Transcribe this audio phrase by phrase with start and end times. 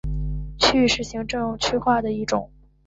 [0.57, 2.49] 区域是行政区划的一种。